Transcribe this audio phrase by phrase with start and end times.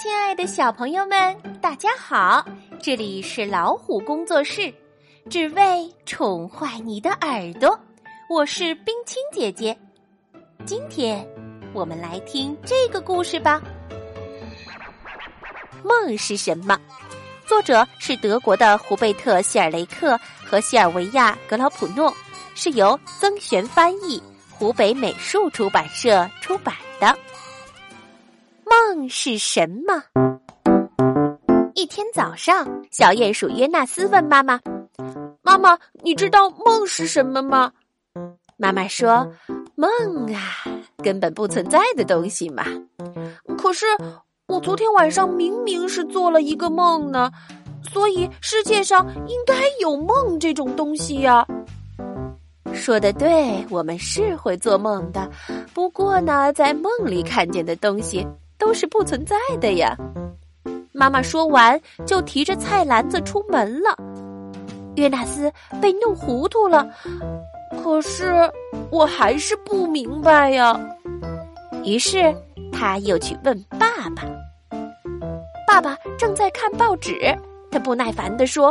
[0.00, 2.46] 亲爱的小朋友们，大家好！
[2.80, 4.72] 这里是老虎工作室，
[5.28, 7.76] 只为宠坏你的耳朵。
[8.30, 9.76] 我是冰清姐姐，
[10.64, 11.26] 今天
[11.72, 13.60] 我们来听这个故事吧。
[15.82, 16.78] 梦是什么？
[17.44, 22.14] 作者是德国的胡贝特·希尔雷克和西尔维亚·格劳普诺，
[22.54, 27.18] 是由曾璇翻译，湖北美术出版社出版的。
[28.98, 30.02] 梦是什么？
[31.76, 34.58] 一天早上，小鼹鼠约纳斯问妈妈
[35.40, 37.70] ：“妈妈，你知道梦是什么吗？”
[38.58, 39.24] 妈妈说
[39.78, 39.88] ：“梦
[40.34, 40.64] 啊，
[40.96, 42.64] 根本不存在的东西嘛。”
[43.56, 43.86] 可是
[44.48, 47.30] 我昨天晚上明明是做了一个梦呢，
[47.92, 51.46] 所以世界上应该有梦这种东西呀。
[52.74, 55.30] 说的对，我们是会做梦的，
[55.72, 58.26] 不过呢，在梦里看见的东西。
[58.68, 59.96] 都是不存在的呀！
[60.92, 63.96] 妈妈说完，就提着菜篮子出门了。
[64.96, 66.86] 约纳斯被弄糊涂了，
[67.82, 68.30] 可是
[68.90, 70.78] 我还是不明白呀。
[71.82, 72.22] 于是
[72.70, 74.22] 他又去问爸爸。
[75.66, 77.34] 爸爸正在看报纸，
[77.70, 78.70] 他不耐烦地说：“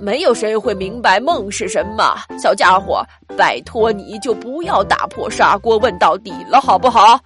[0.00, 3.04] 没有谁会明白梦是什么，小家伙，
[3.36, 7.18] 拜托你就不要打破砂锅问到底了，好不好？”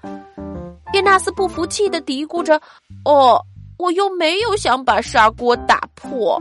[0.93, 2.61] 约纳斯不服气的嘀咕着
[3.05, 3.41] ：“哦，
[3.79, 6.41] 我又没有想把砂锅打破。”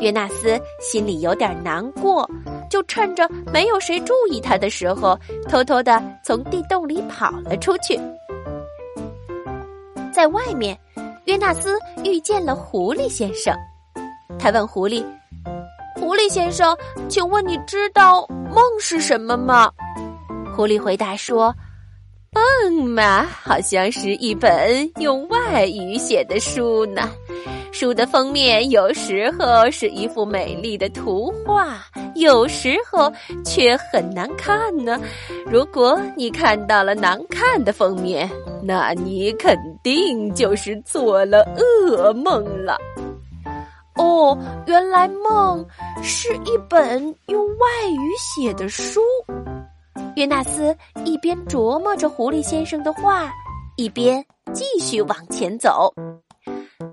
[0.00, 2.28] 约纳斯心里有点难过，
[2.68, 5.16] 就趁着没有谁注意他的时候，
[5.48, 8.00] 偷偷的从地洞里跑了出去。
[10.12, 10.76] 在外面，
[11.26, 13.56] 约纳斯遇见了狐狸先生。
[14.40, 15.04] 他问狐狸
[15.94, 16.76] ：“狐狸先生，
[17.08, 19.70] 请问你知道梦是什么吗？”
[20.56, 21.54] 狐狸回答说。
[22.34, 27.10] 梦嘛，好像是一本用外语写的书呢。
[27.72, 31.84] 书的封面有时候是一幅美丽的图画，
[32.14, 33.12] 有时候
[33.44, 34.98] 却很难看呢。
[35.46, 38.30] 如果你看到了难看的封面，
[38.62, 42.78] 那你肯定就是做了噩梦了。
[43.96, 45.64] 哦，原来梦
[46.02, 49.00] 是一本用外语写的书。
[50.14, 53.32] 约纳斯一边琢磨着狐狸先生的话，
[53.76, 55.92] 一边继续往前走。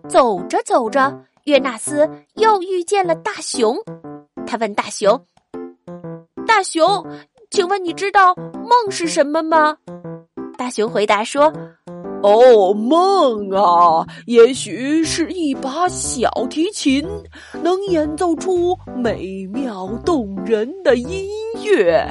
[0.07, 3.77] 走着走着，约纳斯又遇见了大熊。
[4.47, 5.25] 他问大熊
[6.47, 7.05] ：“大熊，
[7.51, 9.77] 请问你知道梦是什么吗？”
[10.57, 11.53] 大熊回答说。
[12.21, 17.07] 哦，梦啊，也许是一把小提琴，
[17.63, 21.29] 能演奏出美妙动人的音
[21.63, 22.05] 乐。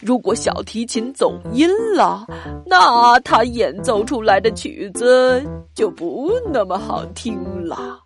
[0.00, 2.26] 如果小提琴走音了，
[2.64, 5.42] 那它演奏出来的曲子
[5.74, 8.00] 就不那么好听了。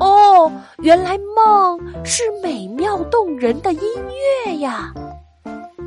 [0.00, 3.80] 哦，原来梦是美妙动人的音
[4.44, 4.92] 乐呀！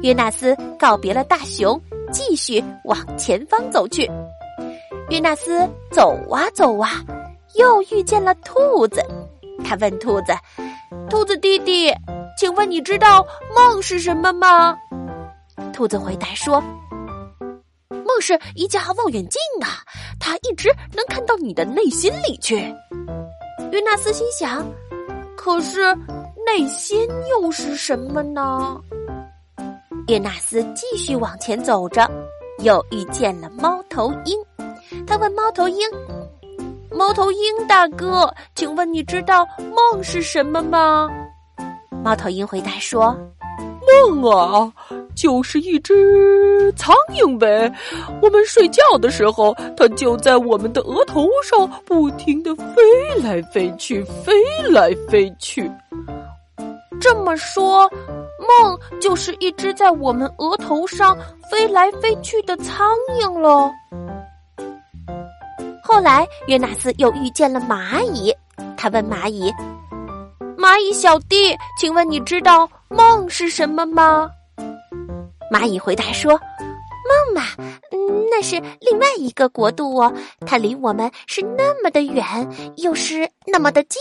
[0.02, 1.80] 约纳斯告别了大熊。
[2.12, 4.10] 继续往前方走去，
[5.10, 7.04] 约纳斯走啊走啊，
[7.56, 9.04] 又遇见了兔子。
[9.64, 10.34] 他问兔子
[11.10, 11.94] ：“兔子弟弟，
[12.38, 13.26] 请问你知道
[13.56, 14.78] 梦是什么吗？”
[15.74, 16.64] 兔子回答说
[17.90, 19.84] ：“梦是一架望远镜啊，
[20.20, 22.56] 它一直能看到你的内心里去。”
[23.72, 24.66] 约纳斯心想
[25.36, 25.94] ：“可是
[26.46, 28.80] 内心又是什么呢？”
[30.08, 32.10] 约纳斯继续往前走着，
[32.60, 34.40] 又遇见了猫头鹰。
[35.06, 35.86] 他问猫头鹰
[36.90, 41.10] ：“猫头鹰大哥，请问你知道梦是什么吗？”
[42.02, 43.14] 猫头鹰回答说
[44.10, 44.72] ：“梦啊，
[45.14, 47.70] 就是一只苍蝇呗。
[48.22, 52.82] 我们睡觉的时候，它就在我们的额头上不停的飞
[53.22, 54.32] 来飞去，飞
[54.70, 55.70] 来飞去。
[57.02, 57.92] 这么说。”
[58.48, 61.18] 梦就是一只在我们额头上
[61.52, 62.90] 飞来飞去的苍
[63.20, 63.72] 蝇喽。
[65.84, 68.34] 后来，约纳斯又遇见了蚂蚁，
[68.76, 69.54] 他问蚂蚁
[70.58, 74.30] ：“蚂蚁小弟，请问你知道梦是什么吗？”
[75.52, 76.40] 蚂蚁回答说。
[77.08, 77.44] 梦嘛，
[78.30, 80.14] 那是另外一个国度哦，
[80.46, 82.24] 它离我们是那么的远，
[82.78, 84.00] 又是那么的近，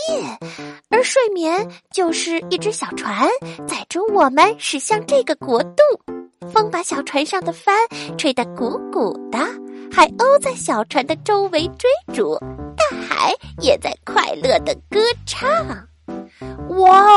[0.89, 3.27] 而睡眠就是一只小船，
[3.67, 5.81] 载着我们驶向这个国度。
[6.53, 7.75] 风把小船上的帆
[8.17, 9.39] 吹得鼓鼓的，
[9.91, 12.37] 海鸥在小船的周围追逐，
[12.77, 15.49] 大海也在快乐的歌唱。
[16.77, 17.16] 哇哦！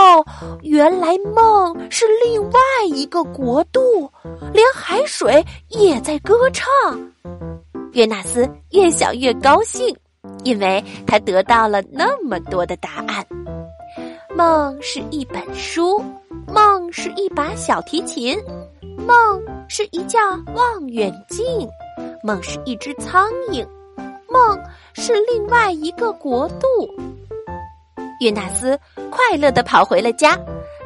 [0.62, 2.60] 原来梦是另外
[2.92, 4.10] 一个国度，
[4.52, 6.66] 连海水也在歌唱。
[7.92, 9.94] 约纳斯越想越高兴，
[10.44, 13.26] 因为他得到了那么多的答案。
[14.34, 16.02] 梦是一本书，
[16.46, 18.38] 梦是一把小提琴，
[19.06, 20.20] 梦是一架
[20.54, 21.44] 望远镜，
[22.22, 23.66] 梦是一只苍蝇，
[24.28, 24.58] 梦
[24.94, 26.66] 是另外一个国度。
[28.20, 28.78] 约纳斯
[29.10, 30.38] 快乐的跑回了家，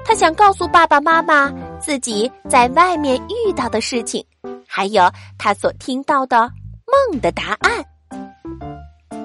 [0.05, 4.25] 他想告诉爸爸妈妈自己在外面遇到的事情，
[4.67, 5.03] 还有
[5.37, 6.51] 他所听到的
[6.87, 7.85] 梦的答案。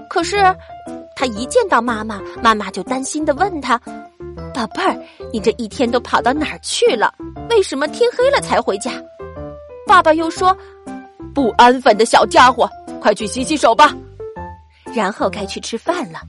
[0.10, 0.38] 可是，
[1.16, 3.80] 他一见到妈妈，妈妈就担心的问他
[4.54, 4.98] ：“宝贝儿，
[5.32, 7.14] 你这一天都跑到哪儿去了？
[7.50, 8.92] 为什么天黑了才回家？”
[9.86, 10.56] 爸爸又说
[11.34, 12.68] ：“不安分的小家伙，
[13.00, 13.96] 快去洗洗手吧。”
[14.96, 16.20] 然后该去吃饭了。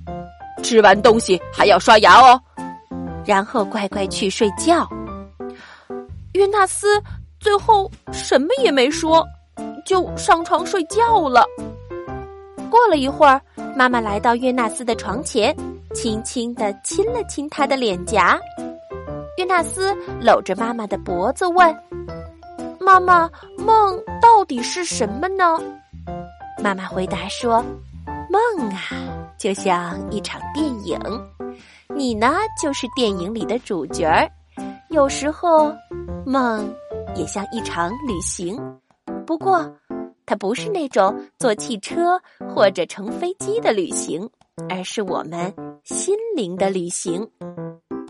[0.60, 2.40] 吃完东西还要刷牙哦，
[3.26, 4.88] 然后乖乖去睡觉。
[6.34, 6.86] 约纳斯
[7.38, 9.26] 最后什么也没说，
[9.84, 11.44] 就上床睡觉了。
[12.70, 13.40] 过了一会儿，
[13.74, 15.54] 妈妈来到约纳斯的床前，
[15.92, 18.38] 轻轻的亲了亲他的脸颊。
[19.36, 21.76] 约纳斯搂着妈妈的脖子问
[22.78, 23.28] ：“妈妈，
[23.58, 25.58] 梦到底是什么呢？”
[26.62, 27.64] 妈妈回答说
[28.30, 28.80] ：“梦啊。”
[29.40, 31.00] 就像一场电影，
[31.96, 34.30] 你呢就是电影里的主角儿。
[34.90, 35.74] 有时候，
[36.26, 36.70] 梦
[37.16, 38.60] 也像一场旅行，
[39.26, 39.66] 不过
[40.26, 42.20] 它不是那种坐汽车
[42.54, 44.28] 或者乘飞机的旅行，
[44.68, 45.50] 而是我们
[45.84, 47.26] 心灵的旅行。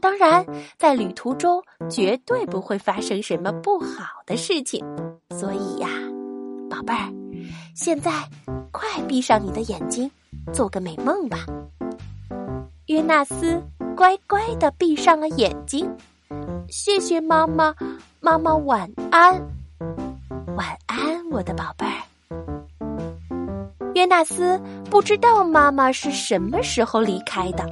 [0.01, 0.45] 当然，
[0.79, 4.85] 在旅途中绝对不会发生什么不好的事情。
[5.39, 5.89] 所以呀，
[6.69, 7.09] 宝贝儿，
[7.77, 8.11] 现在
[8.73, 10.11] 快闭上你的眼睛。
[10.53, 11.47] 做个美梦吧，
[12.87, 13.63] 约纳斯
[13.97, 15.89] 乖乖的闭上了眼睛。
[16.69, 17.75] 谢谢妈妈，
[18.21, 19.41] 妈妈晚安，
[20.57, 21.99] 晚安，我的宝贝儿。
[23.95, 27.67] 约纳斯不知道妈妈是什么时候离开的，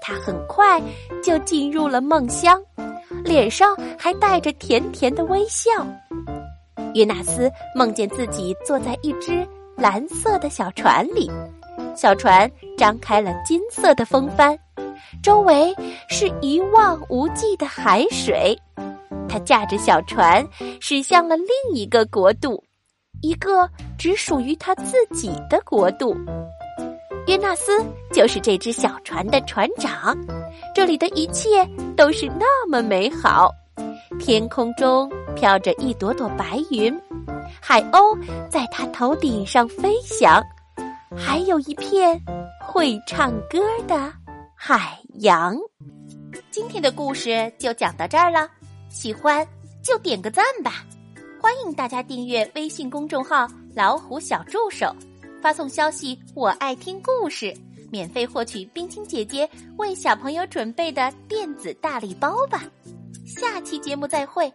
[0.00, 0.80] 他很快
[1.22, 2.62] 就进入了梦乡，
[3.24, 5.70] 脸上还带着甜甜的微笑。
[6.94, 9.46] 约纳斯梦见自己坐在一只
[9.76, 11.30] 蓝色的小船里。
[11.94, 14.58] 小船张开了金色的风帆，
[15.22, 15.74] 周围
[16.08, 18.58] 是一望无际的海水。
[19.28, 20.46] 他驾着小船
[20.80, 22.62] 驶向了另一个国度，
[23.20, 23.68] 一个
[23.98, 26.16] 只属于他自己的国度。
[27.26, 27.72] 约纳斯
[28.12, 30.16] 就是这只小船的船长。
[30.74, 31.66] 这里的一切
[31.96, 33.50] 都是那么美好，
[34.20, 36.94] 天空中飘着一朵朵白云，
[37.60, 38.16] 海鸥
[38.48, 40.40] 在他头顶上飞翔。
[41.16, 42.20] 还有一片
[42.60, 44.12] 会唱歌的
[44.56, 45.56] 海洋。
[46.50, 48.48] 今天的故事就讲到这儿了，
[48.88, 49.46] 喜欢
[49.82, 50.84] 就点个赞吧！
[51.40, 54.94] 欢迎大家订阅微信公众号“老虎小助手”，
[55.42, 57.54] 发送消息“我爱听故事”，
[57.90, 62.62] 免费获取冰清姐姐为小朋友准备的电子大礼包吧！
[63.26, 64.52] 下期节目再会。